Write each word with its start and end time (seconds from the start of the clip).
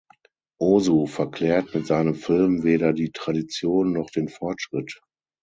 Ozu 0.59 1.05
verklärt 1.05 1.75
mit 1.75 1.85
seinem 1.85 2.15
Film 2.15 2.63
weder 2.63 2.91
die 2.91 3.11
Tradition 3.11 3.93
noch 3.93 4.09
den 4.09 4.29
Fortschritt. 4.29 4.99